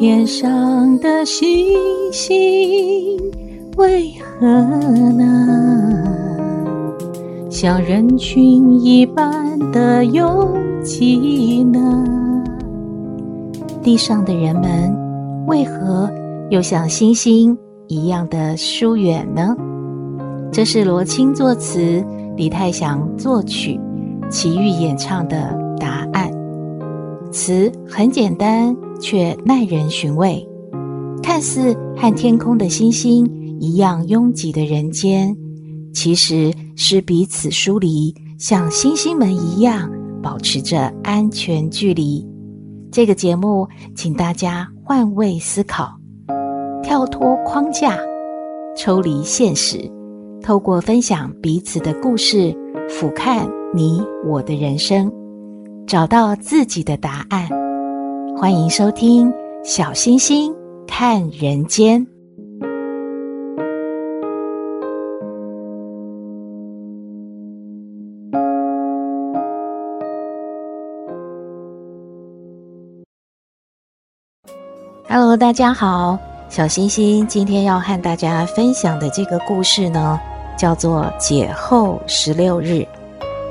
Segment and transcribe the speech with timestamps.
[0.00, 1.76] 天上的星
[2.12, 3.18] 星
[3.76, 6.04] 为何呢？
[7.50, 12.04] 像人群一般的拥挤呢？
[13.82, 14.96] 地上的人们
[15.48, 16.08] 为何
[16.48, 17.58] 又像星星
[17.88, 19.56] 一样的疏远呢？
[20.52, 22.04] 这是罗青作词，
[22.36, 23.80] 李泰祥作曲，
[24.30, 26.30] 齐豫演唱的答案。
[27.32, 30.46] 词很简单，却耐人寻味。
[31.22, 33.26] 看似和天空的星星
[33.60, 35.36] 一样拥挤的人间，
[35.92, 39.90] 其实是彼此疏离，像星星们一样
[40.22, 42.26] 保持着安全距离。
[42.90, 45.90] 这个节目，请大家换位思考，
[46.82, 47.98] 跳脱框架，
[48.76, 49.78] 抽离现实，
[50.42, 52.56] 透过分享彼此的故事，
[52.88, 55.12] 俯瞰你我的人生，
[55.86, 57.46] 找到自己的答案。
[58.40, 59.28] 欢迎收听
[59.64, 60.54] 《小星星
[60.86, 62.00] 看人间》。
[75.08, 76.16] Hello，大家好，
[76.48, 80.16] 小星星今天要和大家分享的这个故事呢，
[80.56, 82.86] 叫做《解后十六日》。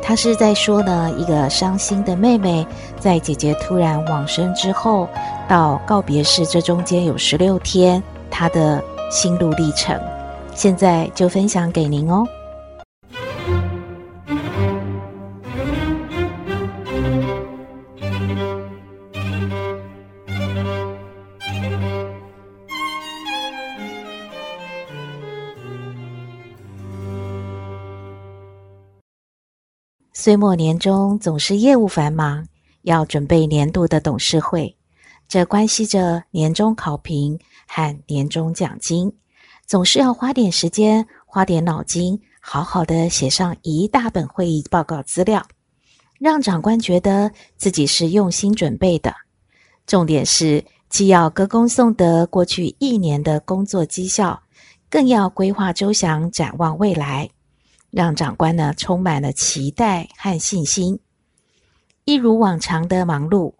[0.08, 2.66] 他是在说呢，一个伤心的妹妹，
[2.98, 5.06] 在姐姐突然往生之后，
[5.50, 10.00] 到告别式这中间有十六天，她的心路历程。
[10.56, 12.26] 现在就分享给您哦。
[30.20, 32.44] 岁末年终总是业务繁忙，
[32.82, 34.76] 要准备年度的董事会，
[35.28, 39.14] 这关系着年终考评和年终奖金，
[39.68, 45.46] 总是要花点时间、花点脑筋，好好的写上一大本会议报告资料，
[46.18, 49.14] 让长官觉得自己是用心准备的。
[49.86, 54.42] 重点是，既要歌功颂德过去一年的工作绩效，
[54.90, 57.30] 更要规划周详，展望未来。
[57.90, 61.00] 让长官呢充满了期待和信心，
[62.06, 63.54] 一如往常的忙碌，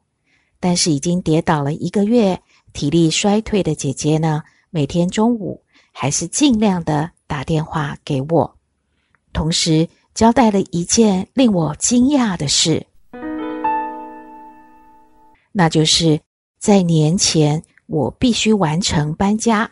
[0.60, 2.42] 但是已经跌倒了一个月，
[2.74, 8.58] 体力衰退的姐姐呢，每天中午还是尽量的打电话给我，
[9.34, 12.86] 同时交代了一件令我惊讶的事，
[15.52, 16.20] 那就是
[16.60, 19.72] 在年前我必须完成搬家。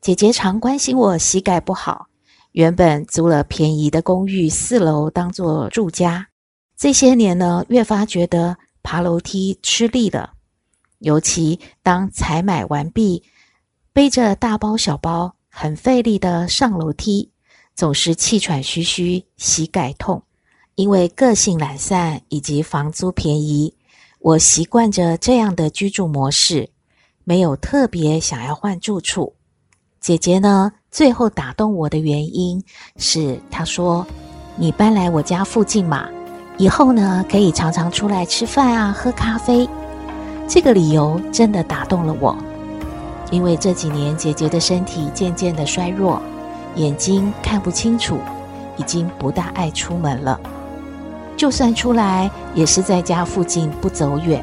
[0.00, 2.06] 姐姐常关心我膝盖不好，
[2.52, 6.26] 原本租了便宜的公寓四楼当做住家，
[6.74, 10.32] 这些年呢，越发觉得爬楼梯吃力了，
[11.00, 13.22] 尤其当采买完毕，
[13.92, 17.30] 背着大包小包，很费力的上楼梯，
[17.74, 20.22] 总是气喘吁吁，膝盖痛。
[20.76, 23.76] 因为个性懒散以及房租便宜，
[24.18, 26.70] 我习惯着这样的居住模式，
[27.22, 29.34] 没有特别想要换住处。
[30.00, 32.64] 姐姐呢，最后打动我的原因
[32.96, 34.06] 是，她说
[34.56, 36.08] ：“你搬来我家附近嘛，
[36.56, 39.68] 以后呢可以常常出来吃饭啊，喝咖啡。”
[40.48, 42.34] 这个理由真的打动了我，
[43.30, 46.20] 因为这几年姐姐的身体渐渐的衰弱，
[46.76, 48.18] 眼睛看不清楚，
[48.78, 50.40] 已经不大爱出门了。
[51.36, 54.42] 就算出来，也是在家附近不走远，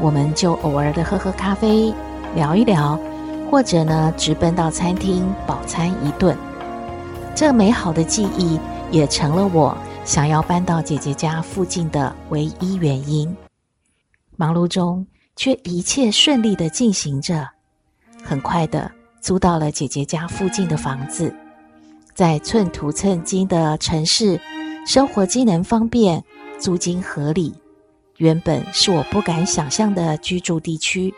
[0.00, 1.92] 我们就偶尔的喝喝咖啡，
[2.36, 2.96] 聊一聊。
[3.50, 6.36] 或者呢，直奔到餐厅饱餐一顿，
[7.34, 8.60] 这美好的记忆
[8.92, 13.36] 也成了我想要搬到姐姐家附近的唯一原因。
[14.36, 17.48] 忙碌中，却一切顺利的进行着，
[18.22, 18.88] 很快的
[19.20, 21.34] 租到了姐姐家附近的房子，
[22.14, 24.40] 在寸土寸金的城市，
[24.86, 26.22] 生活机能方便，
[26.60, 27.52] 租金合理，
[28.18, 31.12] 原本是我不敢想象的居住地区，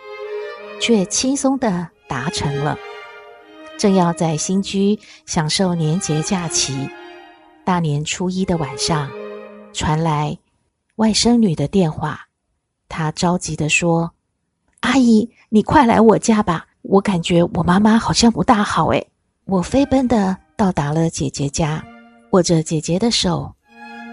[0.81, 1.92] 却轻松的。
[2.13, 2.77] 达成了，
[3.79, 6.87] 正要在新居享受年节假期，
[7.65, 9.11] 大年初一的晚上，
[9.73, 10.37] 传来
[10.97, 12.27] 外甥女的电话。
[12.87, 14.13] 她着急地说
[14.81, 19.09] ：“阿姨，你快来我家吧，我感觉我妈妈好像不大好。”诶，
[19.47, 21.83] 我飞奔的到达了姐姐家，
[22.33, 23.51] 握着姐姐的手，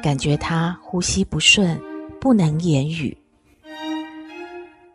[0.01, 1.77] 感觉她呼吸不顺，
[2.21, 3.17] 不能言语，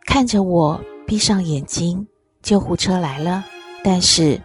[0.07, 2.09] 看着我闭上眼睛。
[2.45, 3.43] 救护车来了，
[3.83, 4.41] 但是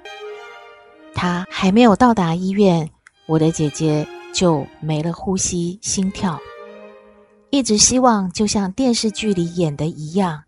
[1.14, 2.90] 他还没有到达医院，
[3.28, 6.40] 我的姐姐就没了呼吸、心跳。
[7.50, 10.44] 一直希望就像电视剧里演的一样，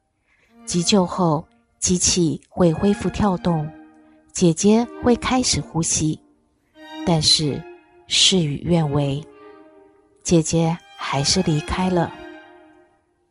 [0.66, 1.46] 急救后
[1.78, 3.70] 机器会恢复跳动，
[4.32, 6.18] 姐姐会开始呼吸。
[7.06, 7.62] 但是
[8.08, 9.22] 事与愿违，
[10.24, 12.14] 姐姐还是离开了。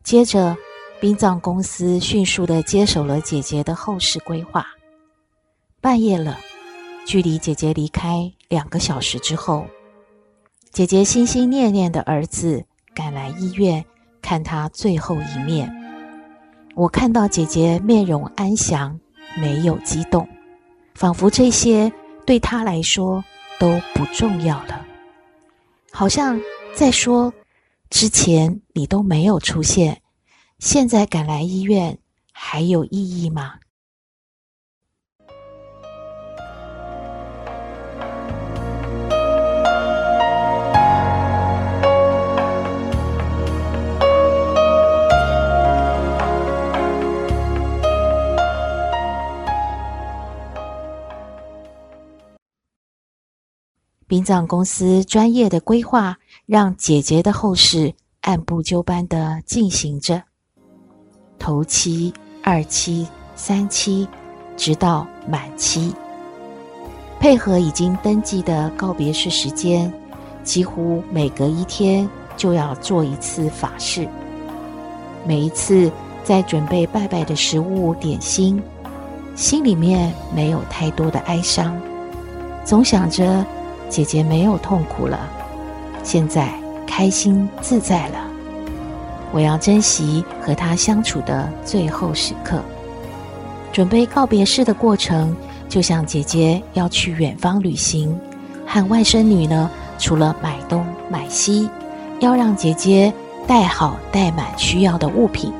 [0.03, 0.55] 接着，
[1.01, 4.67] 殡葬公司迅速地接手了姐姐的后事规划。
[5.81, 6.37] 半夜了，
[7.07, 9.65] 距离姐姐离开两个小时之后，
[10.69, 12.63] 姐姐心心念念的儿子
[12.93, 13.83] 赶来医院
[14.21, 15.75] 看她最后一面。
[16.75, 18.99] 我看到姐姐面容安详，
[19.39, 20.29] 没有激动，
[20.93, 21.91] 仿佛这些
[22.27, 23.23] 对她来说
[23.59, 24.85] 都不重要了，
[25.91, 26.39] 好像
[26.75, 27.33] 在说：
[27.89, 29.99] 之前你都没有出现，
[30.61, 31.97] 现在赶来医院
[32.31, 33.55] 还有意义吗？
[54.07, 60.30] 殡葬公司专业的规划，让姐姐的后事按部就班地进行着。
[61.41, 64.07] 头七、二七、三七，
[64.55, 65.91] 直到满七，
[67.19, 69.91] 配合已经登记的告别式时间，
[70.43, 72.07] 几乎每隔一天
[72.37, 74.07] 就要做一次法事。
[75.25, 75.91] 每一次
[76.23, 78.61] 在准备拜拜的食物点心，
[79.35, 81.75] 心里面没有太多的哀伤，
[82.63, 83.43] 总想着。
[83.89, 85.19] 姐姐没有痛苦了，
[86.01, 86.53] 现在
[86.87, 88.20] 开心自在了。
[89.31, 92.61] 我要珍惜和她相处的最后时刻。
[93.71, 95.35] 准备告别式的过程，
[95.69, 98.17] 就像姐姐要去远方旅行，
[98.67, 101.69] 和外甥女呢，除了买东买西，
[102.19, 103.13] 要让姐姐
[103.47, 105.53] 带好带满需要的物品。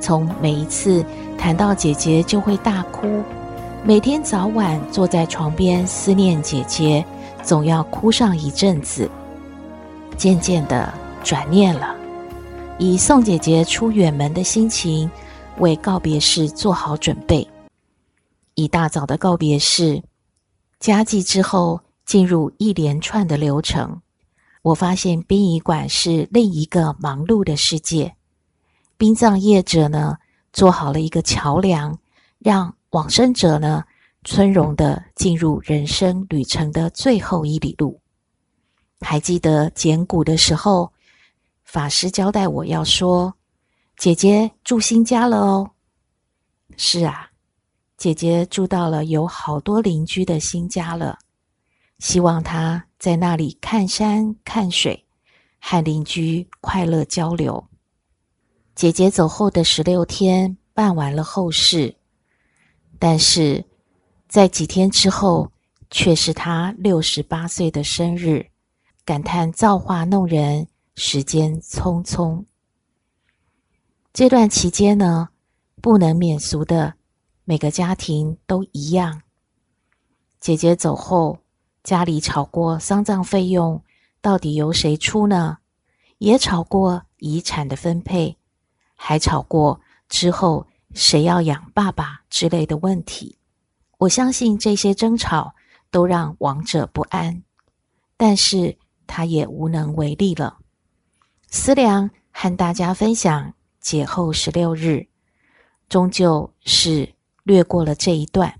[0.00, 1.04] 从每一次
[1.38, 3.22] 谈到姐姐就会大哭，
[3.84, 7.04] 每天早晚坐在床边思念姐姐。
[7.42, 9.10] 总要哭上一阵子，
[10.14, 10.92] 渐渐的
[11.24, 11.96] 转念了，
[12.82, 15.08] 以送姐姐出远门的心情，
[15.58, 17.46] 为告别式做好准备。
[18.54, 20.02] 一大早的告别式，
[20.78, 24.00] 加祭之后，进入一连串的流程。
[24.62, 28.14] 我发现殡仪馆是另一个忙碌的世界。
[28.96, 30.16] 殡葬业者呢，
[30.50, 31.98] 做好了一个桥梁，
[32.38, 33.84] 让往生者呢。
[34.24, 38.00] 从容地进入人生旅程的最后一里路。
[39.00, 40.90] 还记得捡骨的时候，
[41.72, 43.32] 法师交代我要说
[43.96, 45.70] ：“姐姐住新家了哦。”
[46.76, 47.30] 是啊，
[47.96, 51.16] 姐姐住到了有好多邻居的新家了。
[52.00, 55.06] 希望她在那里看山看水，
[55.60, 57.64] 和邻居快乐交流。
[58.74, 61.94] 姐姐走后的十六天，办完了后事，
[62.98, 63.64] 但是。
[64.26, 65.50] 在几天之后，
[65.90, 68.44] 却是她六十八岁的生日，
[69.04, 72.44] 感叹造化弄人，时间匆匆。
[74.12, 75.28] 这段期间呢，
[75.80, 76.94] 不能免俗的，
[77.44, 79.22] 每个家庭都一样。
[80.40, 81.38] 姐姐走后，
[81.82, 83.82] 家里吵过丧葬费用
[84.20, 85.58] 到底由谁出呢？
[86.18, 88.36] 也吵过遗产的分配，
[88.94, 93.38] 还吵过之后谁要养爸爸之类的问题。
[93.96, 95.54] 我相信这些争吵
[95.90, 97.42] 都让亡者不安，
[98.16, 100.59] 但是他也无能为力了。
[101.52, 105.08] 思量和大家分享解后十六日，
[105.88, 108.54] 终究是略过了这一段，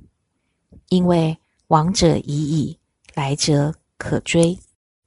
[0.88, 2.78] 因为往者已矣，
[3.14, 4.58] 来者可追。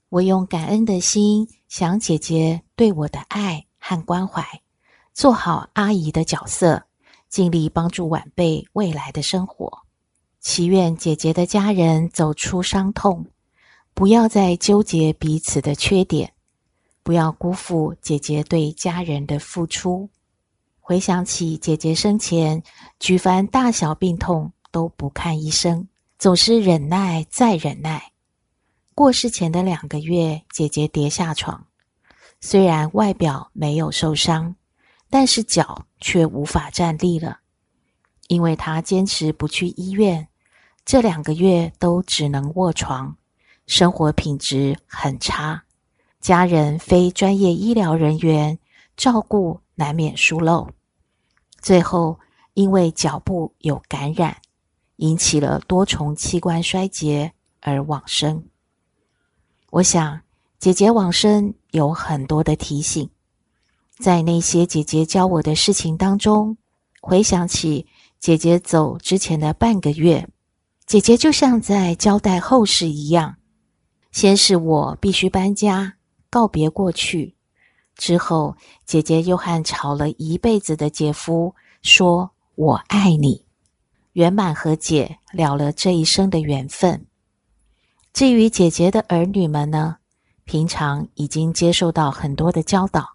[0.07, 4.61] 我用感恩的心想姐姐对我的爱和关怀，
[5.13, 6.83] 做好阿姨的角色，
[7.27, 9.79] 尽力帮助晚辈未来的生活。
[10.39, 13.25] 祈愿姐姐的家人走出伤痛，
[13.93, 16.32] 不要再纠结彼此的缺点，
[17.03, 20.09] 不要辜负姐姐对家人的付出。
[20.79, 22.63] 回想起姐姐生前，
[22.99, 28.11] 举凡大小病痛都不看医生，总是忍耐再忍耐。
[28.95, 31.67] 过世前的两个月，姐姐跌下床，
[32.39, 34.55] 虽然外表没有受伤，
[35.09, 37.39] 但是脚却无法站立了，
[38.27, 40.27] 因为她坚持不去医院。
[40.85, 43.15] 这两个月都只能卧床，
[43.67, 45.63] 生活品质很差，
[46.23, 48.57] 家人非专业医疗人员
[48.95, 50.69] 照顾难免疏漏，
[51.59, 52.17] 最后
[52.53, 54.37] 因为脚部有感染，
[54.95, 58.41] 引起了多重器官衰竭而往生。
[59.69, 60.21] 我想
[60.59, 63.09] 姐姐往生有很多的提醒，
[63.97, 66.55] 在那些姐姐教我的事情当中，
[67.01, 67.85] 回想起
[68.17, 70.25] 姐姐走之前的半个月，
[70.85, 73.35] 姐姐就像在交代后事一样。
[74.13, 75.95] 先是我必须搬家，
[76.33, 77.35] 告别过去。
[77.95, 83.45] 之后，姐姐又和吵了一辈子的姐夫说：“我爱你。”
[84.13, 87.05] 圆满和解了了这一生的缘分。
[88.13, 89.97] 至于姐姐的儿女们呢，
[90.43, 93.07] 平常已经接受到很多的教导，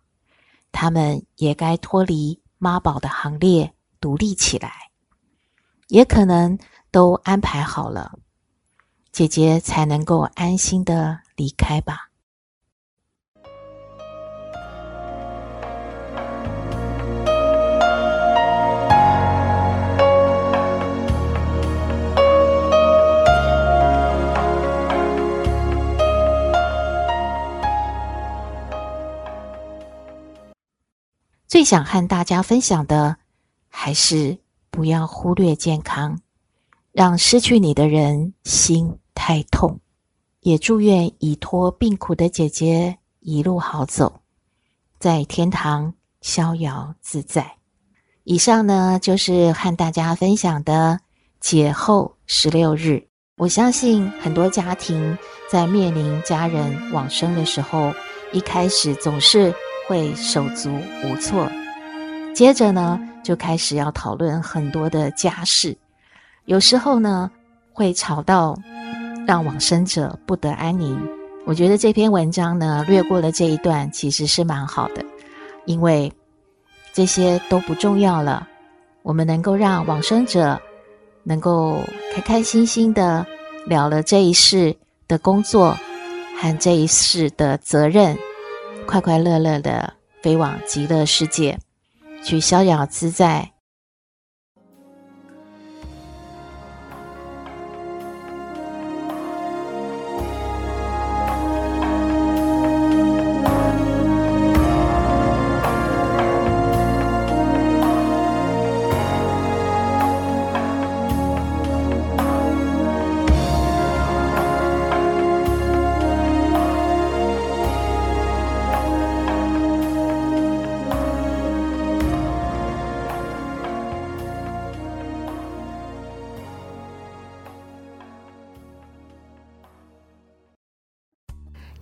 [0.70, 4.72] 他们也该脱离妈宝的行列，独立起来。
[5.88, 6.56] 也可能
[6.92, 8.16] 都安排好了，
[9.10, 12.07] 姐姐才能够安心的离开吧。
[31.58, 33.16] 最想和大家分享的，
[33.68, 34.38] 还是
[34.70, 36.20] 不要忽略健康，
[36.92, 39.80] 让失去你的人心太痛。
[40.42, 44.20] 也祝愿已脱病苦的姐姐一路好走，
[45.00, 47.56] 在天堂逍遥自在。
[48.22, 51.00] 以上呢，就是和大家分享的
[51.40, 53.04] 解后十六日。
[53.36, 55.18] 我相信很多家庭
[55.50, 57.92] 在面临家人往生的时候，
[58.32, 59.52] 一开始总是。
[59.88, 60.70] 会手足
[61.02, 61.50] 无措，
[62.34, 65.74] 接着呢，就开始要讨论很多的家事，
[66.44, 67.30] 有时候呢，
[67.72, 68.54] 会吵到
[69.26, 71.00] 让往生者不得安宁。
[71.46, 75.02] 我觉得这篇文章呢，略过了这一段，其实是蛮好的，
[75.64, 76.12] 因为
[76.92, 78.46] 这些都不重要了。
[79.02, 80.60] 我们能够让往生者
[81.22, 81.80] 能够
[82.12, 83.26] 开开心心的
[83.66, 84.76] 了了这一世
[85.06, 85.74] 的工作
[86.38, 88.14] 和这一世的责任。
[88.88, 89.92] 快快乐乐的
[90.22, 91.58] 飞往极乐世界，
[92.24, 93.52] 去逍遥自在。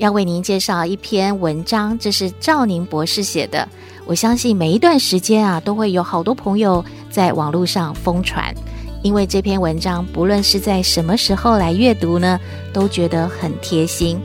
[0.07, 3.69] 要为您介绍一篇文章，这是赵宁博士写的。
[4.05, 8.55] 我相信每一段时间啊，都会有好多朋友在网络上疯传，
[9.03, 12.39] 因为这篇文章不论是在什么时候来阅读呢，
[12.73, 14.17] 都觉得很贴心。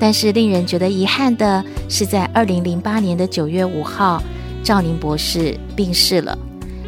[0.00, 4.20] 但是令人觉得遗憾的是，在二零零八年的九月五号，
[4.64, 6.36] 赵宁博士病逝了。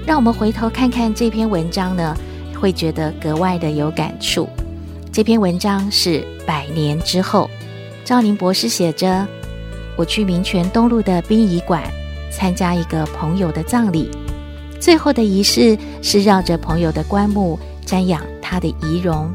[0.04, 2.16] 让我们回头看看这篇文章呢，
[2.60, 4.48] 会觉得格外的有感触。
[5.12, 7.48] 这篇文章是百年之后。
[8.10, 9.24] 赵宁博士写着
[9.96, 11.80] ：“我去民权东路的殡仪馆
[12.28, 14.10] 参加一个朋友的葬礼，
[14.80, 19.30] 最后的仪式是绕着朋友的棺木瞻仰他的遗容，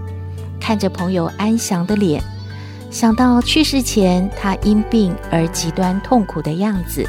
[0.59, 2.21] 看着朋友安详的脸，
[2.91, 7.07] 想到去世前他因病而极端痛苦的样子，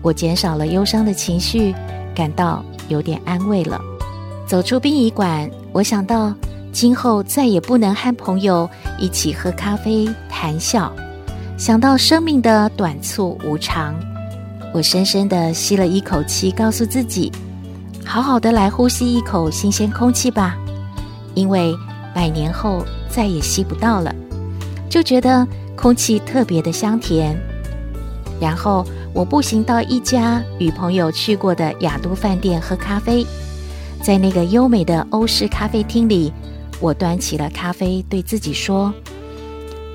[0.00, 1.74] 我减少了忧伤的情绪，
[2.14, 3.80] 感到有点安慰了。
[4.46, 6.32] 走出殡仪馆，我想到。”
[6.76, 8.68] 今后再也不能和朋友
[8.98, 10.92] 一起喝咖啡谈笑，
[11.56, 13.94] 想到生命的短促无常，
[14.74, 17.32] 我深深地吸了一口气，告诉自己：
[18.04, 20.54] 好好的来呼吸一口新鲜空气吧，
[21.32, 21.74] 因为
[22.14, 24.14] 百年后再也吸不到了，
[24.90, 27.34] 就觉得空气特别的香甜。
[28.38, 33.26] 然后我步行到一家与朋友去过的雅都饭店喝咖啡，
[34.02, 36.30] 在那个优美的欧式咖啡厅里。
[36.80, 38.92] 我端起了咖啡，对自己说：“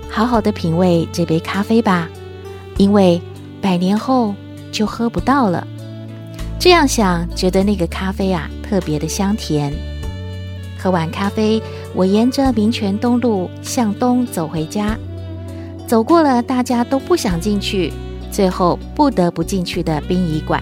[0.10, 2.10] 好好的品味这杯咖啡吧，
[2.78, 3.22] 因为
[3.62, 4.34] 百年后
[4.72, 5.68] 就喝不到了。”
[6.60, 9.74] 这样想，觉得那个咖啡啊特别的香甜。
[10.78, 11.62] 喝完咖啡，
[11.94, 14.98] 我沿着民权东路向东走回家，
[15.88, 17.94] 走过了大家都不想进去，
[18.32, 20.62] 最后不得不进去的殡仪馆，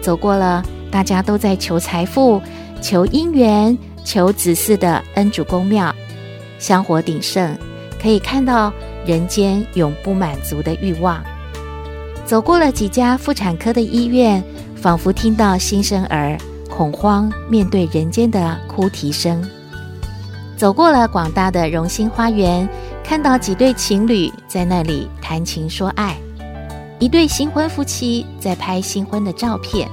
[0.00, 2.42] 走过了大家都在求财富、
[2.82, 3.78] 求姻缘。
[4.10, 5.94] 求子嗣的恩主公庙，
[6.58, 7.56] 香火鼎盛，
[8.02, 8.72] 可以看到
[9.06, 11.22] 人间永不满足的欲望。
[12.26, 14.42] 走过了几家妇产科的医院，
[14.74, 16.36] 仿佛听到新生儿
[16.68, 19.48] 恐慌面对人间的哭啼声。
[20.56, 22.68] 走过了广大的荣兴花园，
[23.04, 26.16] 看到几对情侣在那里谈情说爱。
[26.98, 29.88] 一对新婚夫妻在拍新婚的照片。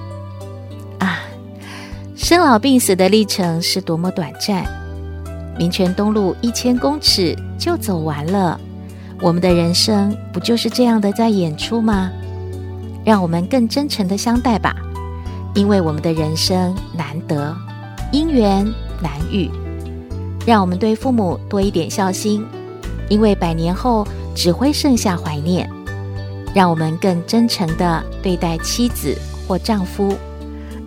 [2.27, 4.65] 生老病死的历程是多么短暂！
[5.57, 8.60] 民权东路一千公尺就走完了，
[9.22, 12.12] 我们的人生不就是这样的在演出吗？
[13.05, 14.75] 让我们更真诚的相待吧，
[15.55, 17.55] 因为我们的人生难得，
[18.12, 18.65] 姻缘
[19.01, 19.50] 难遇。
[20.46, 22.46] 让我们对父母多一点孝心，
[23.07, 24.05] 因为百年后
[24.36, 25.65] 只会剩下怀念。
[26.53, 29.15] 让我们更真诚地对待妻子
[29.48, 30.13] 或丈夫，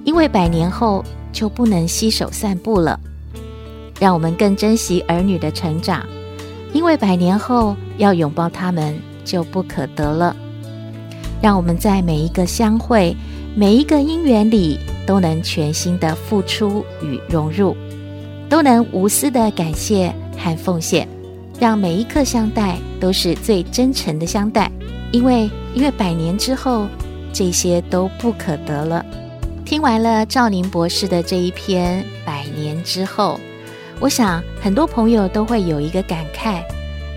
[0.05, 2.99] 因为百年后就不能携手散步了。
[3.99, 6.07] 让我们更珍惜儿女的成长，
[6.73, 10.35] 因为百年后要拥抱他们就不可得了。
[11.43, 13.15] 让我们在每一个相会、
[13.55, 17.77] 每一个因缘里，都能全心的付出与融入，
[18.49, 21.07] 都能无私的感谢和奉献，
[21.59, 24.71] 让每一刻相待都是最真诚的相待。
[25.13, 26.87] 因为，因为百年之后，
[27.33, 29.05] 这些都不可得了。
[29.71, 33.39] 听完了赵宁博士的这一篇《百年之后》，
[34.01, 36.61] 我想很多朋友都会有一个感慨：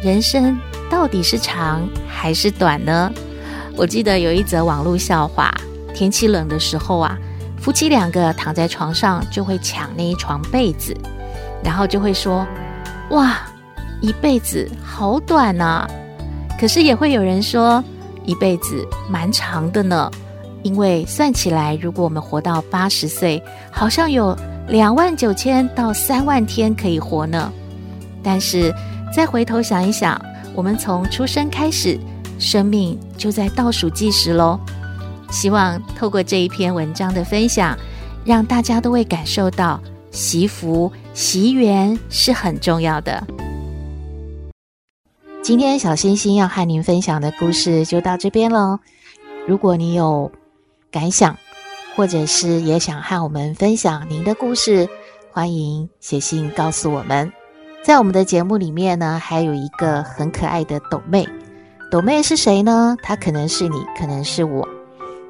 [0.03, 0.55] 人生
[0.87, 3.11] 到底是长还是短呢？
[3.75, 5.51] 我记得有一则网络笑话：
[5.95, 7.17] 天气冷的时候啊，
[7.57, 10.95] 夫妻两个躺在床上就会抢那一床被子，
[11.63, 12.45] 然后就会说
[13.09, 13.35] ：“哇，
[13.99, 15.89] 一辈子好短呐！”
[16.61, 17.83] 可是也会有人说，
[18.25, 20.11] 一辈子蛮长的呢，
[20.63, 23.41] 因为算起来，如果我们活到八十岁，
[23.71, 24.35] 好像有
[24.67, 27.51] 两万九千到三万天可以活呢。
[28.23, 28.73] 但是
[29.13, 30.19] 再回头想一想，
[30.55, 31.99] 我们从出生开始。
[32.39, 34.59] 生命就在倒数计时喽！
[35.29, 37.77] 希望透过这一篇文章的分享，
[38.25, 39.79] 让大家都会感受到
[40.11, 43.23] 惜福惜缘是很重要的。
[45.41, 48.79] 今天小星星要和您分享的故事就到这边喽。
[49.47, 50.29] 如果你有
[50.93, 51.35] 感想，
[51.95, 54.87] 或者是也想和我们分享您的故事，
[55.31, 57.33] 欢迎写信告诉我们。
[57.83, 61.27] 在我们的节目里面呢，还有一个很可爱的抖妹。
[61.89, 62.95] 抖妹是谁呢？
[63.01, 64.67] 她可能是你，可能是我。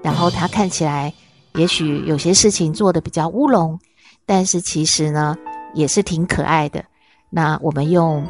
[0.01, 1.13] 然后她看起来，
[1.55, 3.79] 也许有些事情做得比较乌龙，
[4.25, 5.33] 但是其实呢，
[5.73, 6.83] 也是挺可爱的。
[7.29, 8.21] 那我们用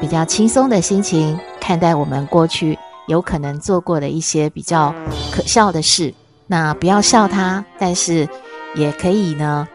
[0.00, 4.92] 比较轻松的心情看待我们过去有可能做过的一些比较
[5.30, 6.12] 可笑的事。
[6.46, 8.28] 那不要笑他，但是
[8.74, 9.66] 也可以呢，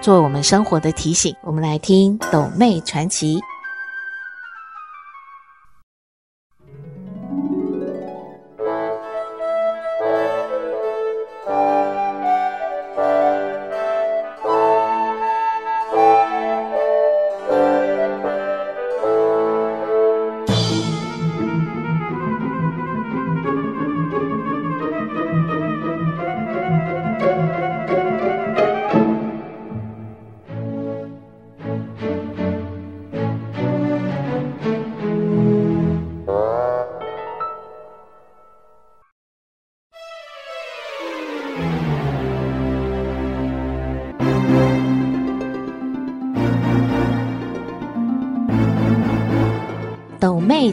[0.00, 1.34] 做我们生活的提醒。
[1.42, 3.40] 我们来听斗妹传奇。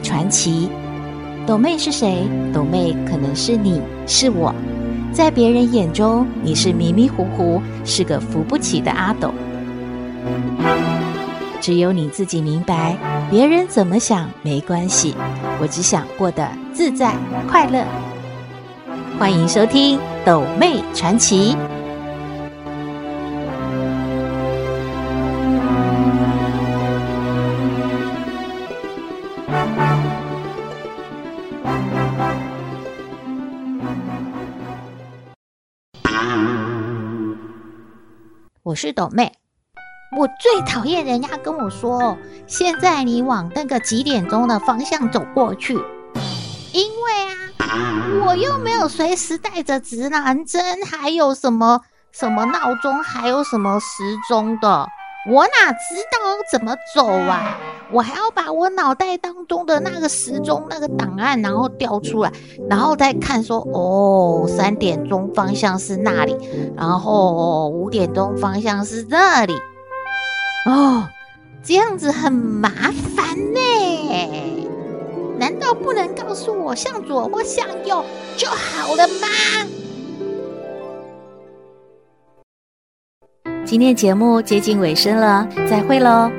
[0.07, 0.69] 传奇，
[1.45, 2.25] 斗妹是谁？
[2.53, 4.55] 斗妹可能是你，是我，
[5.11, 9.33] 在别人眼中，你是迷迷糊糊，是个扶不起的阿斗。
[11.59, 12.95] 只有你自己明白，
[13.29, 15.13] 别人怎么想没关系，
[15.59, 17.13] 我只想过得自在
[17.51, 17.83] 快乐。
[19.19, 21.53] 欢迎收听《斗妹传奇》。
[38.67, 39.31] 我是抖妹，
[40.17, 45.73] 我最讨厌人家跟我说：“现在你往那个几点钟的方向走过去。”
[46.73, 47.11] 因为
[47.59, 51.79] 啊，我又没有随时带着指南针，还有什么
[52.11, 54.85] 什么闹钟，还有什么时钟的。
[55.29, 57.57] 我哪知道怎么走啊？
[57.91, 62.31] 我还要把我脑袋当中的那个时钟那个档案，然后调出来，
[62.69, 66.37] 然后再看说，哦，三点钟方向是那里，
[66.77, 69.53] 然后五点钟方向是这里。
[70.65, 71.07] 哦，
[71.63, 74.67] 这样子很麻烦呢。
[75.39, 78.03] 难道不能告诉我向左或向右
[78.37, 79.27] 就好了吗？
[83.67, 86.31] 今天节目接近尾声了，再会喽。